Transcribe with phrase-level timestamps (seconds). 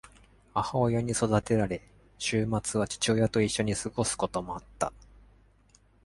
[0.55, 1.79] 母親に育てられ、
[2.17, 4.91] 週末は父親と一緒に過ごすこともあった。